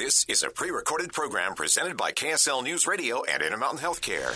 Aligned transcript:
This 0.00 0.24
is 0.28 0.42
a 0.42 0.48
pre 0.48 0.70
recorded 0.70 1.12
program 1.12 1.52
presented 1.54 1.98
by 1.98 2.12
KSL 2.12 2.64
News 2.64 2.86
Radio 2.86 3.22
and 3.22 3.42
Intermountain 3.42 3.80
Healthcare. 3.80 4.32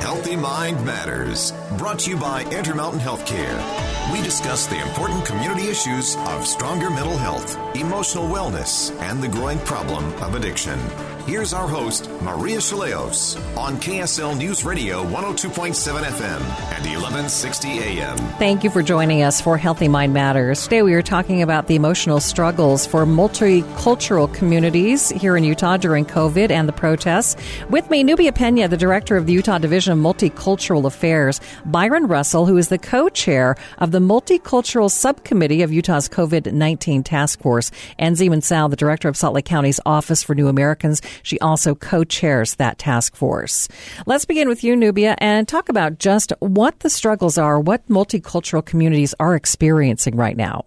Healthy 0.00 0.36
Mind 0.36 0.86
Matters, 0.86 1.52
brought 1.76 1.98
to 1.98 2.10
you 2.10 2.16
by 2.16 2.44
Intermountain 2.44 3.00
Healthcare. 3.00 4.01
We 4.10 4.20
discuss 4.20 4.66
the 4.66 4.80
important 4.80 5.24
community 5.24 5.68
issues 5.68 6.16
of 6.16 6.46
stronger 6.46 6.90
mental 6.90 7.16
health, 7.16 7.56
emotional 7.76 8.24
wellness, 8.24 8.90
and 9.00 9.22
the 9.22 9.28
growing 9.28 9.58
problem 9.60 10.04
of 10.22 10.34
addiction. 10.34 10.78
Here's 11.26 11.52
our 11.52 11.68
host, 11.68 12.10
Maria 12.20 12.58
Shilaos, 12.58 13.38
on 13.56 13.76
KSL 13.76 14.36
News 14.36 14.64
Radio 14.64 15.04
102.7 15.04 16.02
FM 16.02 16.40
and 16.40 16.84
1160 16.84 17.68
AM. 17.68 18.16
Thank 18.40 18.64
you 18.64 18.70
for 18.70 18.82
joining 18.82 19.22
us 19.22 19.40
for 19.40 19.56
Healthy 19.56 19.86
Mind 19.86 20.12
Matters. 20.12 20.64
Today 20.64 20.82
we 20.82 20.94
are 20.94 21.02
talking 21.02 21.40
about 21.40 21.68
the 21.68 21.76
emotional 21.76 22.18
struggles 22.18 22.84
for 22.84 23.06
multicultural 23.06 24.34
communities 24.34 25.10
here 25.10 25.36
in 25.36 25.44
Utah 25.44 25.76
during 25.76 26.04
COVID 26.04 26.50
and 26.50 26.68
the 26.68 26.72
protests. 26.72 27.36
With 27.70 27.88
me, 27.88 28.02
Nubia 28.02 28.32
Pena, 28.32 28.66
the 28.66 28.76
director 28.76 29.16
of 29.16 29.26
the 29.26 29.32
Utah 29.32 29.58
Division 29.58 29.92
of 29.92 30.00
Multicultural 30.00 30.86
Affairs, 30.86 31.40
Byron 31.64 32.08
Russell, 32.08 32.46
who 32.46 32.56
is 32.56 32.66
the 32.66 32.78
co-chair 32.78 33.54
of 33.78 33.91
the 33.92 34.00
Multicultural 34.00 34.90
Subcommittee 34.90 35.60
of 35.60 35.70
Utah's 35.70 36.08
COVID-19 36.08 37.04
Task 37.04 37.42
Force, 37.42 37.70
and 37.98 38.16
Zee 38.16 38.30
Min 38.30 38.40
Xiong, 38.40 38.70
the 38.70 38.76
director 38.76 39.06
of 39.06 39.18
Salt 39.18 39.34
Lake 39.34 39.44
County's 39.44 39.80
Office 39.84 40.22
for 40.22 40.34
New 40.34 40.48
Americans. 40.48 41.02
She 41.22 41.38
also 41.40 41.74
co 41.74 42.02
chairs 42.02 42.54
that 42.54 42.78
task 42.78 43.14
force. 43.14 43.68
Let's 44.06 44.24
begin 44.24 44.48
with 44.48 44.64
you, 44.64 44.76
Nubia, 44.76 45.14
and 45.18 45.46
talk 45.46 45.68
about 45.68 45.98
just 45.98 46.32
what 46.38 46.80
the 46.80 46.88
struggles 46.88 47.36
are, 47.36 47.60
what 47.60 47.86
multicultural 47.88 48.64
communities 48.64 49.14
are 49.20 49.34
experiencing 49.34 50.16
right 50.16 50.38
now. 50.38 50.64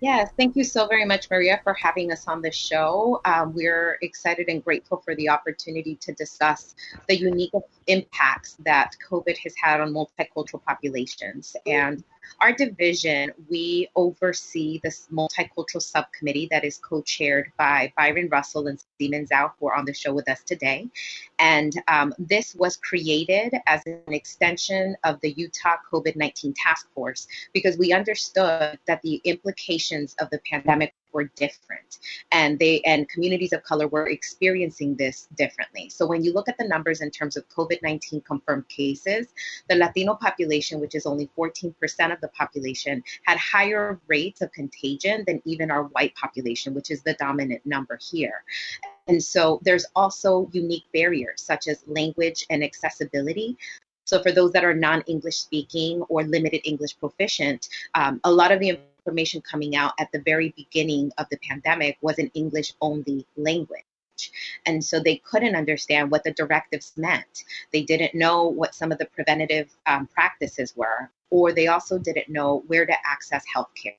Yes, 0.00 0.30
thank 0.36 0.56
you 0.56 0.64
so 0.64 0.86
very 0.86 1.06
much, 1.06 1.30
Maria, 1.30 1.58
for 1.64 1.72
having 1.72 2.12
us 2.12 2.28
on 2.28 2.42
the 2.42 2.52
show. 2.52 3.20
Um, 3.24 3.54
we're 3.54 3.96
excited 4.02 4.48
and 4.48 4.62
grateful 4.62 5.00
for 5.02 5.14
the 5.16 5.30
opportunity 5.30 5.96
to 5.96 6.12
discuss 6.12 6.74
the 7.08 7.16
unique 7.16 7.52
impacts 7.86 8.56
that 8.64 8.92
COVID 9.08 9.38
has 9.38 9.54
had 9.60 9.80
on 9.80 9.94
multicultural 9.94 10.62
populations. 10.62 11.56
And 11.64 12.04
our 12.40 12.52
division, 12.52 13.32
we 13.48 13.88
oversee 13.96 14.80
this 14.82 15.08
multicultural 15.12 15.82
subcommittee 15.82 16.48
that 16.50 16.64
is 16.64 16.78
co 16.78 17.02
chaired 17.02 17.52
by 17.56 17.92
Byron 17.96 18.28
Russell 18.30 18.66
and 18.66 18.82
Zee 18.98 19.08
Min 19.08 19.26
Xiong, 19.26 19.52
who 19.58 19.68
are 19.68 19.74
on 19.74 19.84
the 19.84 19.94
show 19.94 20.12
with 20.12 20.28
us 20.28 20.42
today. 20.42 20.88
And 21.38 21.72
um, 21.88 22.14
this 22.18 22.54
was 22.54 22.76
created 22.76 23.54
as 23.66 23.82
an 23.86 24.02
extension 24.08 24.96
of 25.04 25.20
the 25.20 25.32
Utah 25.32 25.76
COVID 25.92 26.16
19 26.16 26.54
task 26.54 26.88
force 26.94 27.26
because 27.52 27.78
we 27.78 27.92
understood 27.92 28.78
that 28.86 29.02
the 29.02 29.20
implications 29.24 30.14
of 30.20 30.30
the 30.30 30.40
pandemic 30.50 30.94
were 31.16 31.30
different. 31.34 31.98
And 32.30 32.58
they 32.58 32.82
and 32.82 33.08
communities 33.08 33.54
of 33.54 33.64
color 33.64 33.88
were 33.88 34.08
experiencing 34.08 34.94
this 34.96 35.28
differently. 35.36 35.88
So 35.88 36.06
when 36.06 36.22
you 36.22 36.32
look 36.32 36.48
at 36.48 36.58
the 36.58 36.68
numbers 36.68 37.00
in 37.00 37.10
terms 37.10 37.36
of 37.36 37.48
covid-19 37.48 38.24
confirmed 38.24 38.68
cases 38.68 39.28
the 39.68 39.76
latino 39.76 40.14
population 40.14 40.78
which 40.78 40.94
is 40.94 41.06
only 41.06 41.28
14% 41.36 41.72
of 42.12 42.20
the 42.20 42.28
population 42.28 43.02
had 43.24 43.38
higher 43.38 43.98
rates 44.06 44.42
of 44.42 44.52
contagion 44.52 45.24
than 45.26 45.40
even 45.44 45.70
our 45.70 45.84
white 45.94 46.14
population 46.14 46.74
which 46.74 46.90
is 46.90 47.02
the 47.02 47.14
dominant 47.14 47.64
number 47.64 47.98
here. 48.10 48.44
And 49.08 49.22
so 49.22 49.60
there's 49.64 49.86
also 49.94 50.48
unique 50.52 50.84
barriers 50.92 51.40
such 51.40 51.68
as 51.68 51.82
language 51.86 52.44
and 52.50 52.62
accessibility. 52.62 53.56
So 54.04 54.22
for 54.22 54.32
those 54.32 54.52
that 54.52 54.64
are 54.64 54.74
non-English 54.74 55.36
speaking 55.36 56.02
or 56.02 56.22
limited 56.22 56.60
English 56.64 56.98
proficient, 56.98 57.68
um, 57.94 58.20
a 58.24 58.32
lot 58.32 58.52
of 58.52 58.60
the 58.60 58.78
information 59.06 59.40
coming 59.40 59.76
out 59.76 59.92
at 60.00 60.10
the 60.10 60.20
very 60.20 60.52
beginning 60.56 61.12
of 61.18 61.26
the 61.30 61.38
pandemic 61.38 61.96
was 62.00 62.18
an 62.18 62.30
English 62.34 62.72
only 62.80 63.24
language. 63.36 63.84
And 64.64 64.82
so 64.82 64.98
they 64.98 65.16
couldn't 65.16 65.54
understand 65.54 66.10
what 66.10 66.24
the 66.24 66.32
directives 66.32 66.92
meant. 66.96 67.44
They 67.72 67.82
didn't 67.82 68.14
know 68.14 68.48
what 68.48 68.74
some 68.74 68.90
of 68.90 68.98
the 68.98 69.04
preventative 69.06 69.70
um, 69.86 70.08
practices 70.08 70.74
were, 70.74 71.10
or 71.30 71.52
they 71.52 71.68
also 71.68 71.98
didn't 71.98 72.28
know 72.28 72.64
where 72.66 72.86
to 72.86 72.94
access 73.04 73.44
healthcare. 73.54 73.94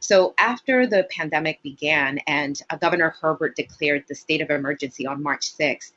So 0.00 0.34
after 0.38 0.86
the 0.86 1.06
pandemic 1.10 1.62
began 1.62 2.18
and 2.26 2.60
uh, 2.70 2.76
Governor 2.76 3.14
Herbert 3.20 3.56
declared 3.56 4.04
the 4.08 4.14
state 4.14 4.40
of 4.40 4.50
emergency 4.50 5.06
on 5.06 5.22
March 5.22 5.56
6th, 5.56 5.92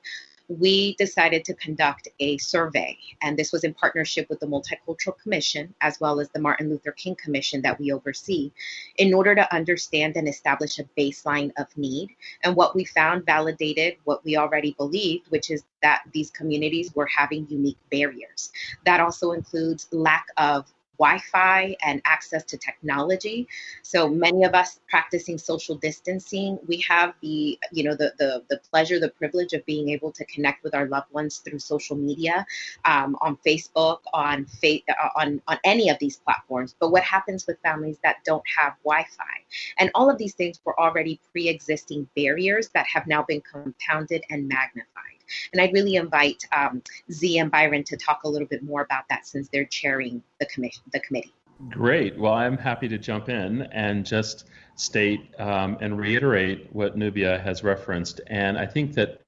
we 0.50 0.96
decided 0.96 1.46
to 1.46 1.54
conduct 1.54 2.08
a 2.20 2.38
survey. 2.40 2.98
And 3.22 3.38
this 3.38 3.52
was 3.52 3.64
in 3.64 3.74
partnership 3.74 4.28
with 4.30 4.40
the 4.40 4.48
Multicultural 4.48 5.18
Commission, 5.22 5.74
as 5.82 6.00
well 6.00 6.20
as 6.20 6.30
the 6.30 6.40
Martin 6.40 6.70
Luther 6.70 6.92
King 6.92 7.16
Commission 7.16 7.62
that 7.62 7.80
we 7.80 7.92
oversee, 7.92 8.52
in 8.98 9.14
order 9.14 9.36
to 9.36 9.56
understand 9.56 10.18
and 10.18 10.28
establish 10.28 10.80
a 10.80 10.90
baseline 10.98 11.52
of 11.58 11.68
need. 11.78 12.10
And 12.44 12.56
what 12.56 12.76
we 12.76 12.84
found 12.84 13.26
validated 13.26 13.98
what 14.06 14.26
we 14.26 14.38
already 14.38 14.74
believed, 14.78 15.30
which 15.30 15.52
is 15.52 15.64
that 15.84 16.02
these 16.14 16.32
communities 16.32 16.94
were 16.96 17.06
having 17.06 17.48
unique 17.50 17.78
barriers. 17.92 18.52
That 18.86 19.00
also 19.00 19.32
includes 19.34 19.88
lack 19.92 20.26
of 20.38 20.66
Wi-Fi 21.00 21.76
and 21.82 22.02
access 22.06 22.44
to 22.46 22.58
technology. 22.58 23.48
So 23.84 24.10
many 24.10 24.44
of 24.44 24.54
us 24.54 24.80
practicing 24.90 25.38
social 25.38 25.76
distancing, 25.76 26.60
we 26.68 26.78
have 26.88 27.14
the 27.22 27.58
you 27.72 27.84
know 27.84 27.96
the 27.96 28.14
the, 28.20 28.44
the 28.50 28.60
pleasure, 28.70 29.00
the 29.00 29.10
privilege 29.10 29.54
of 29.54 29.66
being 29.66 29.90
able 29.90 30.12
to 30.12 30.26
connect 30.26 30.64
with 30.64 30.76
our 30.76 30.88
loved 30.88 31.12
ones 31.12 31.38
through 31.38 31.60
social 31.60 31.96
media, 31.96 32.46
um, 32.86 33.18
on 33.22 33.38
Facebook, 33.46 34.00
on 34.14 34.46
fa- 34.46 34.86
uh, 34.90 35.10
on 35.16 35.42
on 35.48 35.58
any 35.64 35.90
of 35.90 35.98
these 36.00 36.18
platforms. 36.18 36.76
But 36.80 36.92
what 36.92 37.04
happens 37.04 37.48
with 37.48 37.58
families 37.62 37.98
that 38.04 38.18
don't 38.26 38.44
have 38.58 38.74
Wi-Fi? 38.84 39.36
And 39.78 39.90
all 39.96 40.10
of 40.10 40.18
these 40.18 40.36
things 40.36 40.60
were 40.66 40.80
already 40.80 41.20
pre-existing 41.32 42.08
barriers 42.16 42.70
that 42.74 42.86
have 42.88 43.08
now 43.08 43.24
been 43.24 43.42
compounded 43.42 44.24
and 44.30 44.48
magnified. 44.48 45.19
And 45.52 45.62
I'd 45.62 45.74
really 45.74 45.96
invite 45.96 46.44
um, 46.56 46.82
Z 47.12 47.38
and 47.40 47.52
Byron 47.52 47.84
to 47.86 47.98
talk 47.98 48.24
a 48.24 48.30
little 48.30 48.48
bit 48.48 48.64
more 48.64 48.82
about 48.82 49.04
that 49.10 49.26
since 49.26 49.50
they're 49.50 49.66
chairing 49.66 50.24
the 50.40 50.48
the 50.92 51.00
committee. 51.00 51.34
Great. 51.70 52.18
Well, 52.18 52.34
I'm 52.34 52.58
happy 52.58 52.88
to 52.88 52.98
jump 52.98 53.28
in 53.28 53.64
and 53.64 54.06
just 54.06 54.46
state 54.76 55.30
um, 55.40 55.78
and 55.82 56.00
reiterate 56.00 56.70
what 56.72 56.98
Nubia 56.98 57.38
has 57.40 57.64
referenced. 57.64 58.22
And 58.28 58.58
I 58.58 58.66
think 58.66 58.94
that 58.94 59.22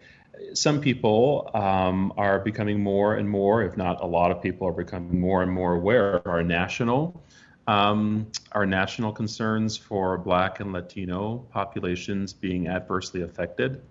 some 0.54 0.80
people 0.80 1.52
um, 1.54 2.14
are 2.18 2.40
becoming 2.40 2.82
more 2.82 3.16
and 3.16 3.30
more, 3.30 3.64
if 3.64 3.76
not 3.76 4.02
a 4.02 4.08
lot 4.08 4.32
of 4.32 4.42
people, 4.42 4.68
are 4.68 4.74
becoming 4.74 5.20
more 5.20 5.44
and 5.44 5.52
more 5.52 5.76
aware 5.76 6.14
of 6.14 6.26
our 6.26 6.42
national, 6.42 7.22
um, 7.68 8.28
our 8.54 8.66
national 8.66 9.12
concerns 9.12 9.76
for 9.76 10.18
Black 10.18 10.62
and 10.62 10.72
Latino 10.72 11.46
populations 11.52 12.32
being 12.32 12.68
adversely 12.68 13.24
affected. 13.24 13.82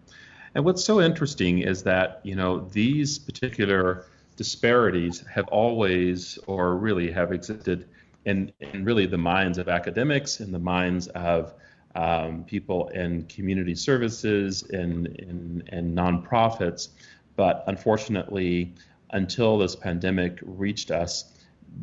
And 0.55 0.65
what's 0.65 0.85
so 0.85 1.01
interesting 1.01 1.61
is 1.61 1.83
that, 1.85 2.21
you 2.25 2.35
know, 2.35 2.61
these 2.61 3.19
particular 3.19 4.07
disparities 4.37 5.25
have 5.33 5.47
always 5.49 6.39
or 6.47 6.77
really 6.77 7.11
have 7.13 7.33
existed 7.33 7.87
in, 8.25 8.53
in 8.61 8.85
really 8.85 9.07
the 9.07 9.19
minds 9.19 9.59
of 9.59 9.69
academics, 9.69 10.41
in 10.41 10.51
the 10.51 10.59
minds 10.59 11.07
of 11.09 11.55
um, 11.95 12.45
people 12.45 12.89
in 12.89 13.25
community 13.27 13.75
services 13.75 14.63
and 14.71 15.07
in, 15.07 15.63
in, 15.71 15.79
in 15.79 15.95
nonprofits. 15.95 16.89
But 17.37 17.65
unfortunately, 17.67 18.75
until 19.11 19.59
this 19.59 19.77
pandemic 19.77 20.39
reached 20.43 20.91
us, 20.91 21.33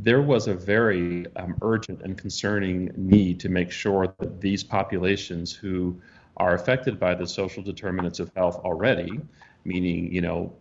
there 0.02 0.22
was 0.22 0.48
a 0.48 0.54
very 0.54 1.26
um, 1.38 1.56
urgent 1.62 2.02
and 2.02 2.18
concerning 2.18 2.92
need 2.98 3.40
to 3.40 3.50
make 3.50 3.72
sure 3.72 4.14
that 4.20 4.42
these 4.42 4.64
populations 4.64 5.54
who 5.54 6.00
are 6.38 6.54
affected 6.54 7.00
by 7.00 7.16
the 7.16 7.28
social 7.28 7.62
determinants 7.64 8.20
of 8.20 8.32
health 8.36 8.58
already, 8.64 9.20
meaning, 9.66 10.12
you 10.12 10.22
know, 10.22 10.54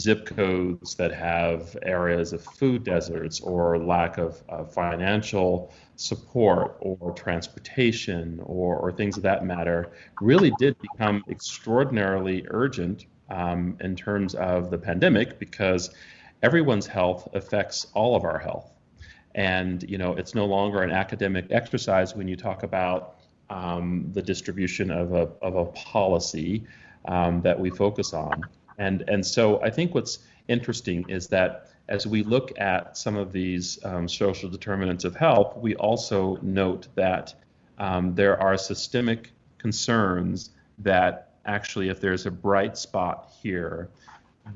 zip 0.00 0.26
codes 0.26 0.94
that 0.96 1.12
have 1.12 1.76
areas 1.82 2.32
of 2.32 2.42
food 2.42 2.82
deserts 2.82 3.40
or 3.40 3.78
lack 3.78 4.18
of 4.18 4.42
uh, 4.48 4.64
financial 4.64 5.72
support 5.96 6.76
or 6.80 7.12
transportation 7.12 8.40
or, 8.42 8.76
or, 8.76 8.90
things 8.90 9.16
of 9.16 9.22
that 9.22 9.44
matter 9.44 9.92
really 10.20 10.50
did 10.58 10.76
become 10.80 11.22
extraordinarily 11.28 12.44
urgent 12.50 13.06
um, 13.30 13.76
in 13.80 13.94
terms 13.94 14.34
of 14.34 14.70
the 14.70 14.78
pandemic 14.78 15.38
because 15.38 15.90
everyone's 16.42 16.86
health 16.86 17.28
affects 17.34 17.86
all 17.94 18.16
of 18.16 18.24
our 18.24 18.38
health. 18.38 18.72
And, 19.36 19.82
you 19.88 19.98
know, 19.98 20.14
it's 20.14 20.34
no 20.34 20.44
longer 20.44 20.82
an 20.82 20.90
academic 20.90 21.46
exercise 21.50 22.14
when 22.14 22.28
you 22.28 22.36
talk 22.36 22.62
about 22.62 23.18
um, 23.50 24.10
the 24.12 24.22
distribution 24.22 24.90
of 24.90 25.12
a, 25.12 25.28
of 25.42 25.56
a 25.56 25.64
policy 25.66 26.64
um, 27.06 27.42
that 27.42 27.58
we 27.58 27.70
focus 27.70 28.12
on. 28.12 28.44
And, 28.78 29.04
and 29.08 29.24
so 29.24 29.62
I 29.62 29.70
think 29.70 29.94
what's 29.94 30.18
interesting 30.48 31.08
is 31.08 31.28
that 31.28 31.70
as 31.88 32.06
we 32.06 32.22
look 32.22 32.58
at 32.58 32.96
some 32.96 33.16
of 33.16 33.32
these 33.32 33.78
um, 33.84 34.08
social 34.08 34.48
determinants 34.48 35.04
of 35.04 35.14
health, 35.14 35.56
we 35.56 35.74
also 35.76 36.38
note 36.40 36.88
that 36.94 37.34
um, 37.78 38.14
there 38.14 38.40
are 38.40 38.56
systemic 38.56 39.32
concerns 39.58 40.50
that 40.78 41.34
actually, 41.44 41.88
if 41.88 42.00
there's 42.00 42.26
a 42.26 42.30
bright 42.30 42.78
spot 42.78 43.30
here, 43.42 43.90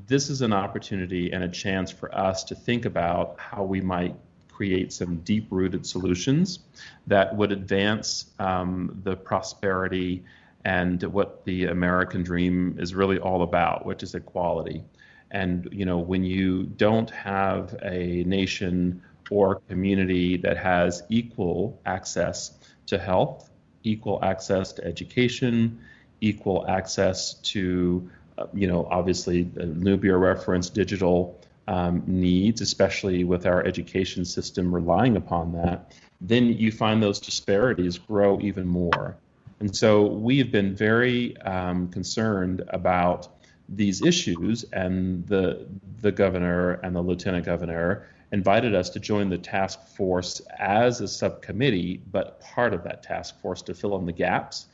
this 0.06 0.30
is 0.30 0.42
an 0.42 0.52
opportunity 0.52 1.32
and 1.32 1.44
a 1.44 1.48
chance 1.48 1.90
for 1.90 2.14
us 2.14 2.44
to 2.44 2.54
think 2.54 2.84
about 2.84 3.36
how 3.38 3.62
we 3.62 3.80
might 3.80 4.14
create 4.58 4.92
some 4.92 5.18
deep 5.18 5.46
rooted 5.50 5.86
solutions 5.86 6.58
that 7.06 7.36
would 7.36 7.52
advance 7.52 8.26
um, 8.40 9.00
the 9.04 9.14
prosperity 9.14 10.24
and 10.64 11.00
what 11.04 11.44
the 11.44 11.66
American 11.66 12.24
dream 12.24 12.76
is 12.80 12.92
really 12.92 13.20
all 13.20 13.42
about, 13.42 13.86
which 13.86 14.02
is 14.02 14.16
equality. 14.16 14.82
And 15.30 15.68
you 15.70 15.84
know, 15.84 15.98
when 15.98 16.24
you 16.24 16.64
don't 16.64 17.08
have 17.10 17.76
a 17.84 18.24
nation 18.24 19.00
or 19.30 19.60
community 19.68 20.36
that 20.38 20.56
has 20.56 21.04
equal 21.08 21.80
access 21.86 22.58
to 22.86 22.98
health, 22.98 23.50
equal 23.84 24.18
access 24.24 24.72
to 24.72 24.84
education, 24.84 25.78
equal 26.20 26.66
access 26.66 27.34
to, 27.52 28.10
uh, 28.38 28.46
you 28.52 28.66
know, 28.66 28.88
obviously 28.90 29.48
uh, 29.60 29.66
Nubia 29.66 30.16
reference 30.16 30.68
digital 30.68 31.38
um, 31.68 32.02
needs, 32.06 32.60
especially 32.62 33.24
with 33.24 33.46
our 33.46 33.64
education 33.64 34.24
system 34.24 34.74
relying 34.74 35.16
upon 35.16 35.52
that, 35.52 35.92
then 36.20 36.46
you 36.46 36.72
find 36.72 37.02
those 37.02 37.20
disparities 37.20 37.98
grow 37.98 38.40
even 38.40 38.66
more. 38.66 39.16
And 39.60 39.76
so 39.76 40.06
we've 40.06 40.50
been 40.50 40.74
very 40.74 41.36
um, 41.42 41.88
concerned 41.88 42.62
about 42.68 43.28
these 43.68 44.02
issues, 44.02 44.64
and 44.72 45.26
the 45.26 45.66
the 46.00 46.10
governor 46.10 46.74
and 46.82 46.96
the 46.96 47.02
lieutenant 47.02 47.44
governor 47.44 48.06
invited 48.32 48.74
us 48.74 48.88
to 48.90 49.00
join 49.00 49.28
the 49.28 49.36
task 49.36 49.86
force 49.88 50.40
as 50.58 51.00
a 51.02 51.08
subcommittee, 51.08 52.00
but 52.10 52.40
part 52.40 52.72
of 52.72 52.82
that 52.84 53.02
task 53.02 53.38
force 53.42 53.60
to 53.62 53.74
fill 53.74 53.96
in 53.98 54.06
the 54.06 54.12
gaps, 54.12 54.68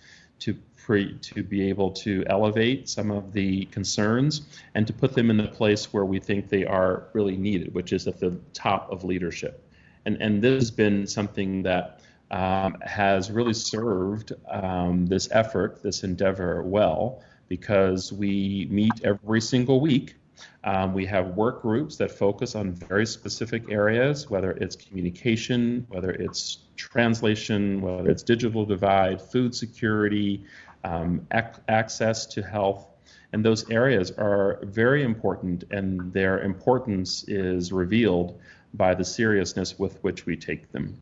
to 0.45 0.55
pre, 0.77 1.15
to 1.19 1.43
be 1.43 1.69
able 1.69 1.91
to 1.91 2.23
elevate 2.27 2.89
some 2.89 3.11
of 3.11 3.33
the 3.33 3.65
concerns 3.67 4.43
and 4.75 4.87
to 4.87 4.93
put 4.93 5.15
them 5.15 5.31
in 5.31 5.39
the 5.39 5.49
place 5.49 5.93
where 5.93 6.05
we 6.05 6.21
think 6.21 6.49
they 6.49 6.67
are 6.67 7.05
really 7.15 7.37
needed, 7.37 7.73
which 7.75 7.93
is 7.93 8.07
at 8.07 8.21
the 8.21 8.39
top 8.53 8.93
of 8.93 9.05
leadership. 9.05 9.67
And 10.05 10.21
and 10.21 10.43
this 10.43 10.55
has 10.55 10.71
been 10.71 11.07
something 11.07 11.63
that 11.63 12.01
um, 12.31 12.77
has 12.83 13.31
really 13.31 13.55
served 13.55 14.33
um, 14.51 15.07
this 15.07 15.29
effort, 15.31 15.83
this 15.83 16.05
endeavor 16.05 16.63
well, 16.63 17.23
because 17.49 18.13
we 18.13 18.67
meet 18.71 18.93
every 19.03 19.41
single 19.41 19.81
week 19.81 20.17
um, 20.65 20.95
we 20.95 21.05
have 21.07 21.29
work 21.37 21.63
groups 21.63 21.97
that 21.97 22.11
focus 22.11 22.55
on 22.55 22.73
very 22.73 23.07
specific 23.07 23.71
areas, 23.71 24.31
whether 24.31 24.53
it's 24.53 24.77
communication, 24.77 25.87
whether 25.89 26.11
it's 26.11 26.59
translation, 26.77 27.81
whether 27.83 28.11
it's 28.11 28.23
digital 28.23 28.65
divide, 28.65 29.21
food 29.21 29.55
security, 29.55 30.45
um, 30.85 31.27
ac- 31.33 31.61
access 31.69 32.27
to 32.27 32.43
health. 32.43 32.87
And 33.33 33.45
those 33.45 33.69
areas 33.71 34.13
are 34.13 34.61
very 34.63 35.03
important, 35.03 35.65
and 35.71 36.13
their 36.13 36.41
importance 36.43 37.25
is 37.29 37.73
revealed 37.73 38.41
by 38.75 38.95
the 38.95 39.05
seriousness 39.05 39.79
with 39.79 40.03
which 40.03 40.25
we 40.25 40.37
take 40.37 40.71
them. 40.73 40.99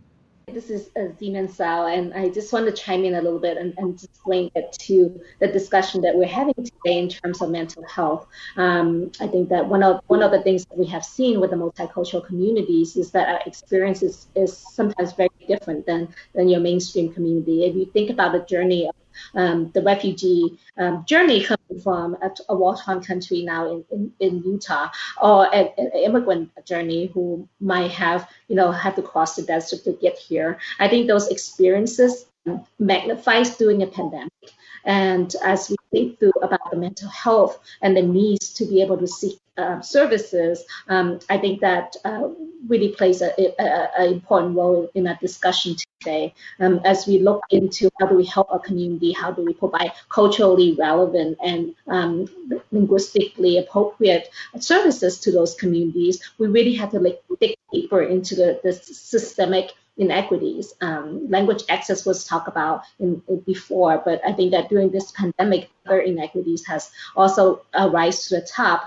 This 0.48 0.70
is 0.70 0.90
Zee 1.18 1.30
Min 1.30 1.48
Xiong, 1.48 1.96
and 1.96 2.14
I 2.14 2.28
just 2.28 2.52
want 2.52 2.66
to 2.66 2.72
chime 2.72 3.04
in 3.04 3.14
a 3.14 3.22
little 3.22 3.38
bit 3.38 3.56
and, 3.56 3.74
and 3.78 4.06
link 4.26 4.52
it 4.54 4.72
to 4.80 5.20
the 5.40 5.46
discussion 5.46 6.00
that 6.02 6.14
we're 6.14 6.26
having 6.26 6.54
today 6.54 6.98
in 6.98 7.08
terms 7.08 7.40
of 7.40 7.50
mental 7.50 7.84
health. 7.84 8.26
Um, 8.56 9.12
I 9.20 9.28
think 9.28 9.48
that 9.50 9.66
one 9.66 9.82
of 9.82 10.00
one 10.08 10.22
of 10.22 10.30
the 10.30 10.42
things 10.42 10.66
that 10.66 10.76
we 10.76 10.86
have 10.86 11.04
seen 11.04 11.40
with 11.40 11.50
the 11.50 11.56
multicultural 11.56 12.26
communities 12.26 12.96
is 12.96 13.10
that 13.12 13.28
our 13.28 13.40
experience 13.46 14.02
is, 14.02 14.26
is 14.34 14.56
sometimes 14.56 15.12
very 15.12 15.30
different 15.46 15.86
than, 15.86 16.08
than 16.34 16.48
your 16.48 16.60
mainstream 16.60 17.12
community. 17.12 17.64
If 17.64 17.74
you 17.74 17.86
think 17.86 18.10
about 18.10 18.32
the 18.32 18.40
journey 18.40 18.88
of 18.88 18.94
um, 19.34 19.70
the 19.72 19.82
refugee 19.82 20.58
um, 20.78 21.04
journey 21.06 21.44
coming 21.44 21.80
from 21.82 22.16
a, 22.22 22.30
a 22.48 22.56
war-torn 22.56 23.02
country 23.02 23.42
now 23.42 23.70
in, 23.70 23.84
in, 23.90 24.12
in 24.20 24.42
Utah, 24.42 24.88
or 25.20 25.52
an, 25.54 25.68
an, 25.78 25.90
immigrant 25.94 26.50
journey 26.64 27.06
who 27.06 27.48
might 27.60 27.90
have, 27.90 28.28
you 28.48 28.56
know, 28.56 28.70
had 28.70 28.96
to 28.96 29.02
cross 29.02 29.36
the 29.36 29.42
desert 29.42 29.84
to 29.84 29.92
get 29.92 30.18
here. 30.18 30.58
I 30.78 30.88
think 30.88 31.06
those 31.06 31.28
experiences 31.28 32.26
magnifies 32.78 33.56
during 33.56 33.82
a 33.82 33.86
pandemic. 33.86 34.32
And 34.84 35.34
as 35.44 35.70
we 35.70 35.76
think 35.92 36.18
through 36.18 36.32
about 36.42 36.70
the 36.70 36.76
mental 36.76 37.08
health 37.08 37.60
and 37.82 37.96
the 37.96 38.02
needs 38.02 38.52
to 38.54 38.64
be 38.64 38.82
able 38.82 38.98
to 38.98 39.06
seek 39.06 39.38
uh, 39.56 39.80
services, 39.80 40.64
um, 40.88 41.20
I 41.30 41.38
think 41.38 41.60
that 41.60 41.94
uh, 42.04 42.28
really 42.66 42.88
plays 42.88 43.22
an 43.22 43.32
important 44.00 44.56
role 44.56 44.90
in 44.94 45.04
that 45.04 45.20
discussion 45.20 45.76
today. 46.02 46.34
Um, 46.60 46.80
as 46.84 47.06
we 47.06 47.18
look 47.18 47.42
into 47.50 47.90
how 48.00 48.06
do 48.06 48.16
we 48.16 48.24
help 48.24 48.50
our 48.50 48.58
community, 48.58 49.12
how 49.12 49.30
do 49.30 49.44
we 49.44 49.54
provide 49.54 49.92
culturally 50.08 50.74
relevant 50.78 51.38
and 51.42 51.74
um, 51.88 52.26
linguistically 52.70 53.58
appropriate 53.58 54.28
services 54.58 55.20
to 55.20 55.32
those 55.32 55.54
communities, 55.54 56.20
we 56.38 56.48
really 56.48 56.74
have 56.74 56.90
to 56.90 57.00
like, 57.00 57.22
dig 57.40 57.56
deeper 57.72 58.02
into 58.02 58.34
the, 58.34 58.60
the 58.62 58.72
systemic 58.72 59.72
inequities. 59.98 60.74
Um, 60.80 61.28
language 61.28 61.62
access 61.68 62.06
was 62.06 62.24
talked 62.24 62.48
about 62.48 62.82
in, 62.98 63.22
in, 63.28 63.40
before, 63.40 64.00
but 64.04 64.20
I 64.26 64.32
think 64.32 64.52
that 64.52 64.68
during 64.68 64.90
this 64.90 65.12
pandemic, 65.12 65.70
other 65.86 66.00
inequities 66.00 66.66
has 66.66 66.90
also 67.14 67.62
rise 67.90 68.28
to 68.28 68.36
the 68.36 68.46
top. 68.46 68.84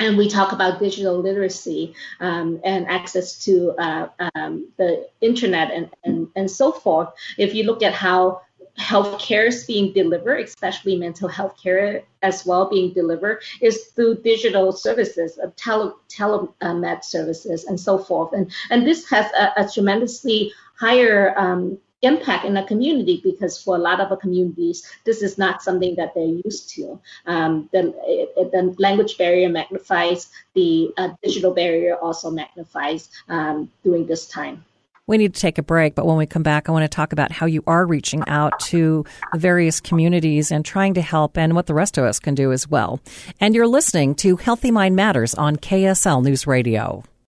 And 0.00 0.18
we 0.18 0.28
talk 0.28 0.52
about 0.52 0.80
digital 0.80 1.18
literacy 1.18 1.94
um, 2.20 2.60
and 2.64 2.86
access 2.88 3.38
to 3.44 3.72
uh, 3.78 4.08
um, 4.34 4.68
the 4.76 5.08
internet 5.20 5.70
and, 5.70 5.88
and, 6.04 6.28
and 6.34 6.50
so 6.50 6.72
forth. 6.72 7.10
If 7.38 7.54
you 7.54 7.64
look 7.64 7.82
at 7.82 7.94
how 7.94 8.42
healthcare 8.78 9.46
is 9.46 9.64
being 9.64 9.92
delivered, 9.92 10.40
especially 10.40 10.96
mental 10.96 11.28
health 11.28 11.56
care 11.62 12.02
as 12.22 12.44
well 12.44 12.68
being 12.68 12.92
delivered, 12.92 13.42
is 13.60 13.86
through 13.94 14.16
digital 14.16 14.72
services, 14.72 15.38
uh, 15.38 15.50
tele, 15.56 15.94
telemed 16.08 17.04
services, 17.04 17.64
and 17.64 17.78
so 17.78 17.98
forth. 17.98 18.32
And, 18.32 18.50
and 18.70 18.84
this 18.84 19.08
has 19.10 19.30
a, 19.32 19.52
a 19.62 19.68
tremendously 19.72 20.52
higher 20.76 21.38
um, 21.38 21.78
impact 22.04 22.44
in 22.44 22.54
the 22.54 22.62
community 22.62 23.20
because 23.22 23.60
for 23.60 23.76
a 23.76 23.78
lot 23.78 24.00
of 24.00 24.18
communities, 24.20 24.84
this 25.04 25.22
is 25.22 25.38
not 25.38 25.62
something 25.62 25.96
that 25.96 26.14
they're 26.14 26.40
used 26.44 26.70
to. 26.70 27.00
Um, 27.26 27.68
the, 27.72 27.94
it, 28.06 28.52
the 28.52 28.74
language 28.78 29.18
barrier 29.18 29.48
magnifies, 29.48 30.28
the 30.54 30.92
uh, 30.96 31.10
digital 31.22 31.52
barrier 31.52 31.96
also 31.96 32.30
magnifies 32.30 33.08
um, 33.28 33.70
during 33.82 34.06
this 34.06 34.26
time. 34.26 34.64
We 35.06 35.18
need 35.18 35.34
to 35.34 35.40
take 35.40 35.58
a 35.58 35.62
break, 35.62 35.94
but 35.94 36.06
when 36.06 36.16
we 36.16 36.24
come 36.24 36.42
back, 36.42 36.66
I 36.66 36.72
want 36.72 36.84
to 36.84 36.88
talk 36.88 37.12
about 37.12 37.30
how 37.30 37.44
you 37.44 37.62
are 37.66 37.84
reaching 37.84 38.22
out 38.26 38.58
to 38.60 39.04
the 39.34 39.38
various 39.38 39.78
communities 39.78 40.50
and 40.50 40.64
trying 40.64 40.94
to 40.94 41.02
help 41.02 41.36
and 41.36 41.54
what 41.54 41.66
the 41.66 41.74
rest 41.74 41.98
of 41.98 42.04
us 42.04 42.18
can 42.18 42.34
do 42.34 42.52
as 42.52 42.66
well. 42.68 43.00
And 43.38 43.54
you're 43.54 43.66
listening 43.66 44.14
to 44.16 44.36
Healthy 44.36 44.70
Mind 44.70 44.96
Matters 44.96 45.34
on 45.34 45.56
KSL 45.56 46.24
News 46.24 46.46
Radio. 46.46 47.04